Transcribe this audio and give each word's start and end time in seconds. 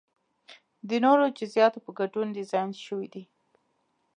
د 0.89 0.91
نورو 1.05 1.25
جزئیاتو 1.37 1.79
په 1.85 1.91
ګډون 1.99 2.27
ډیزاین 2.37 2.69
شوی 2.85 3.07
دی. 3.13 3.23